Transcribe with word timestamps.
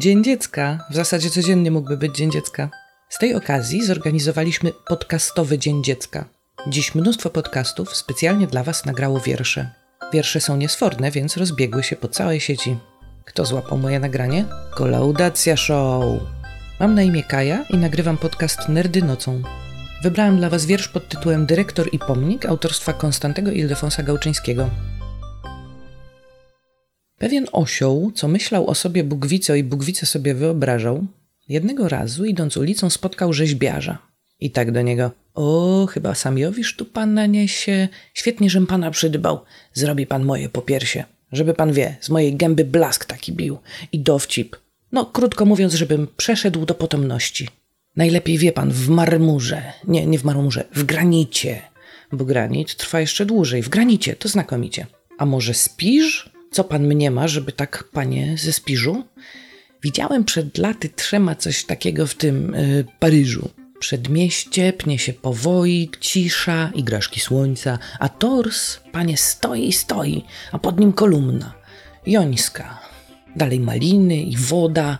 Dzień 0.00 0.24
Dziecka. 0.24 0.84
W 0.90 0.94
zasadzie 0.94 1.30
codziennie 1.30 1.70
mógłby 1.70 1.96
być 1.96 2.16
Dzień 2.16 2.30
Dziecka. 2.30 2.70
Z 3.08 3.18
tej 3.18 3.34
okazji 3.34 3.84
zorganizowaliśmy 3.84 4.72
podcastowy 4.86 5.58
Dzień 5.58 5.84
Dziecka. 5.84 6.24
Dziś 6.66 6.94
mnóstwo 6.94 7.30
podcastów 7.30 7.96
specjalnie 7.96 8.46
dla 8.46 8.62
Was 8.62 8.86
nagrało 8.86 9.20
wiersze. 9.20 9.70
Wiersze 10.12 10.40
są 10.40 10.56
niesforne, 10.56 11.10
więc 11.10 11.36
rozbiegły 11.36 11.82
się 11.82 11.96
po 11.96 12.08
całej 12.08 12.40
sieci. 12.40 12.76
Kto 13.24 13.44
złapał 13.44 13.78
moje 13.78 14.00
nagranie? 14.00 14.44
Kolaudacja 14.74 15.56
Show! 15.56 16.04
Mam 16.80 16.94
na 16.94 17.02
imię 17.02 17.22
Kaja 17.22 17.64
i 17.70 17.76
nagrywam 17.76 18.18
podcast 18.18 18.68
Nerdy 18.68 19.02
Nocą. 19.02 19.42
Wybrałem 20.02 20.36
dla 20.36 20.50
Was 20.50 20.66
wiersz 20.66 20.88
pod 20.88 21.08
tytułem 21.08 21.46
Dyrektor 21.46 21.88
i 21.92 21.98
Pomnik 21.98 22.46
autorstwa 22.46 22.92
Konstantego 22.92 23.50
Ildefonsa 23.50 24.02
Gałczyńskiego. 24.02 24.70
Pewien 27.18 27.46
osioł, 27.52 28.12
co 28.14 28.28
myślał 28.28 28.66
o 28.66 28.74
sobie 28.74 29.04
Bógwico 29.04 29.54
i 29.54 29.64
Bógwice 29.64 30.06
sobie 30.06 30.34
wyobrażał, 30.34 31.06
jednego 31.48 31.88
razu 31.88 32.24
idąc 32.24 32.56
ulicą 32.56 32.90
spotkał 32.90 33.32
rzeźbiarza. 33.32 33.98
I 34.40 34.50
tak 34.50 34.72
do 34.72 34.82
niego, 34.82 35.10
o, 35.34 35.86
chyba 35.90 36.14
samiowisz 36.14 36.76
tu 36.76 36.84
pana 36.84 37.26
niesie, 37.26 37.88
świetnie, 38.14 38.50
żem 38.50 38.66
pana 38.66 38.90
przydbał, 38.90 39.40
zrobi 39.72 40.06
pan 40.06 40.24
moje 40.24 40.48
popiersie. 40.48 41.04
Żeby 41.32 41.54
pan 41.54 41.72
wie, 41.72 41.96
z 42.00 42.10
mojej 42.10 42.36
gęby 42.36 42.64
blask 42.64 43.04
taki 43.04 43.32
bił 43.32 43.58
i 43.92 44.00
dowcip. 44.00 44.56
No, 44.92 45.06
krótko 45.06 45.44
mówiąc, 45.44 45.74
żebym 45.74 46.08
przeszedł 46.16 46.66
do 46.66 46.74
potomności. 46.74 47.48
Najlepiej 47.96 48.38
wie 48.38 48.52
pan 48.52 48.72
w 48.72 48.88
marmurze, 48.88 49.62
nie, 49.88 50.06
nie 50.06 50.18
w 50.18 50.24
marmurze, 50.24 50.64
w 50.74 50.84
granicie, 50.84 51.62
bo 52.12 52.24
granit 52.24 52.76
trwa 52.76 53.00
jeszcze 53.00 53.26
dłużej, 53.26 53.62
w 53.62 53.68
granicie, 53.68 54.16
to 54.16 54.28
znakomicie. 54.28 54.86
A 55.18 55.26
może 55.26 55.54
spiż? 55.54 56.30
Co 56.50 56.64
pan 56.64 56.86
mnie 56.86 57.10
ma, 57.10 57.28
żeby 57.28 57.52
tak, 57.52 57.84
panie, 57.92 58.36
ze 58.38 58.52
Spiżu? 58.52 59.04
Widziałem 59.82 60.24
przed 60.24 60.58
laty 60.58 60.88
trzema 60.88 61.34
coś 61.34 61.64
takiego 61.64 62.06
w 62.06 62.14
tym 62.14 62.54
y, 62.54 62.84
Paryżu. 62.98 63.50
Przedmieście 63.78 64.72
pnie 64.72 64.98
się 64.98 65.12
powoi, 65.12 65.90
cisza, 66.00 66.70
igraszki 66.74 67.20
słońca, 67.20 67.78
a 67.98 68.08
tors, 68.08 68.80
panie, 68.92 69.16
stoi 69.16 69.68
i 69.68 69.72
stoi, 69.72 70.24
a 70.52 70.58
pod 70.58 70.80
nim 70.80 70.92
kolumna. 70.92 71.54
Jońska. 72.06 72.78
Dalej 73.36 73.60
maliny 73.60 74.16
i 74.16 74.36
woda. 74.36 74.98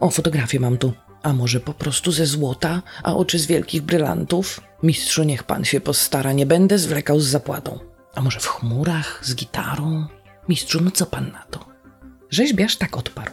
O, 0.00 0.10
fotografię 0.10 0.60
mam 0.60 0.78
tu. 0.78 0.92
A 1.22 1.32
może 1.32 1.60
po 1.60 1.74
prostu 1.74 2.12
ze 2.12 2.26
złota, 2.26 2.82
a 3.02 3.14
oczy 3.14 3.38
z 3.38 3.46
wielkich 3.46 3.82
brylantów? 3.82 4.60
Mistrzu, 4.82 5.24
niech 5.24 5.42
pan 5.42 5.64
się 5.64 5.80
postara, 5.80 6.32
nie 6.32 6.46
będę 6.46 6.78
zwlekał 6.78 7.20
z 7.20 7.26
zapłatą. 7.26 7.78
A 8.14 8.20
może 8.20 8.40
w 8.40 8.46
chmurach, 8.46 9.20
z 9.22 9.34
gitarą? 9.34 10.06
Mistrzu, 10.48 10.80
no 10.80 10.90
co 10.90 11.06
pan 11.06 11.32
na 11.32 11.44
to? 11.50 11.64
Rzeźbiarz 12.30 12.76
tak 12.76 12.96
odparł. 12.96 13.30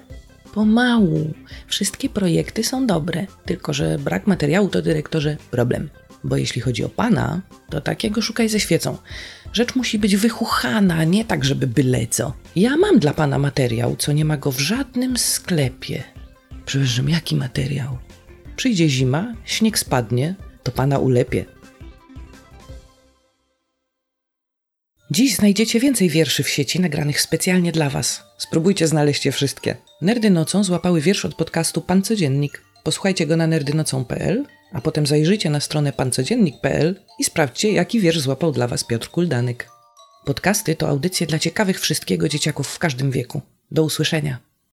Pomału. 0.54 1.34
Wszystkie 1.68 2.10
projekty 2.10 2.64
są 2.64 2.88
dobre, 2.88 3.28
tylko 3.46 3.74
że 3.74 3.98
brak 4.00 4.28
materiału 4.28 4.70
to 4.70 4.82
dyrektorze 4.82 5.38
problem. 5.52 5.90
Bo 6.24 6.38
jeśli 6.38 6.62
chodzi 6.62 6.84
o 6.84 6.90
pana, 6.90 7.42
to 7.70 7.82
takiego 7.82 8.22
szukaj 8.22 8.50
ze 8.50 8.60
świecą. 8.60 8.98
Rzecz 9.54 9.76
musi 9.76 10.00
być 10.00 10.16
wychuchana, 10.16 11.04
nie 11.04 11.26
tak, 11.26 11.46
żeby 11.46 11.68
byle 11.68 12.08
co. 12.08 12.34
Ja 12.56 12.78
mam 12.78 13.00
dla 13.00 13.14
pana 13.14 13.40
materiał, 13.40 13.96
co 13.96 14.12
nie 14.12 14.26
ma 14.26 14.38
go 14.38 14.52
w 14.52 14.60
żadnym 14.60 15.18
sklepie. 15.18 16.04
Przepraszam, 16.66 17.10
jaki 17.10 17.36
materiał? 17.36 17.98
Przyjdzie 18.56 18.90
zima, 18.90 19.34
śnieg 19.46 19.80
spadnie, 19.80 20.36
to 20.64 20.72
pana 20.72 21.00
ulepie. 21.00 21.46
Dziś 25.12 25.36
znajdziecie 25.36 25.80
więcej 25.80 26.10
wierszy 26.10 26.44
w 26.44 26.50
sieci 26.50 26.80
nagranych 26.80 27.22
specjalnie 27.22 27.72
dla 27.72 27.90
Was. 27.90 28.24
Spróbujcie 28.38 28.88
znaleźć 28.88 29.26
je 29.26 29.32
wszystkie. 29.32 29.76
Nerdy 30.02 30.30
nocą 30.30 30.64
złapały 30.64 31.02
wiersz 31.02 31.26
od 31.26 31.36
podcastu 31.36 31.82
Pan 31.82 32.02
Codziennik. 32.02 32.62
Posłuchajcie 32.84 33.28
go 33.28 33.38
na 33.38 33.48
nerdynocą.pl, 33.48 34.46
a 34.74 34.82
potem 34.82 35.08
zajrzyjcie 35.08 35.50
na 35.50 35.60
stronę 35.60 35.94
pancodziennik.pl 35.94 36.96
i 37.20 37.24
sprawdźcie, 37.24 37.72
jaki 37.72 38.00
wiersz 38.00 38.20
złapał 38.20 38.52
dla 38.52 38.68
Was 38.68 38.84
Piotr 38.84 39.10
Kuldanek. 39.10 39.70
Podcasty 40.26 40.76
to 40.76 40.88
audycje 40.88 41.28
dla 41.28 41.40
ciekawych 41.40 41.80
wszystkiego 41.80 42.30
dzieciaków 42.30 42.68
w 42.68 42.80
każdym 42.80 43.12
wieku. 43.12 43.42
Do 43.72 43.84
usłyszenia. 43.84 44.51